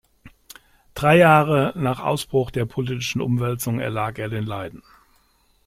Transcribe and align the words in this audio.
Drei 0.95 1.17
Jahre 1.17 1.73
nach 1.75 1.99
Ausbruch 1.99 2.49
der 2.49 2.65
politischen 2.65 3.21
Umwälzung 3.21 3.79
erlag 3.79 4.17
er 4.17 4.29
den 4.29 4.47
Leiden. 4.47 4.81